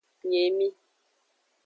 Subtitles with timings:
[0.27, 0.67] Nye emi.